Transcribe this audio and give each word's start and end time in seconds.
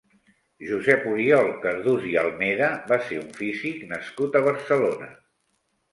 Josep 0.69 1.03
Oriol 1.09 1.49
Cardús 1.65 2.07
i 2.13 2.17
Almeda 2.23 2.69
va 2.93 2.99
ser 3.11 3.19
un 3.27 3.31
físic 3.43 3.87
nascut 3.93 4.39
a 4.41 4.45
Barcelona. 4.49 5.11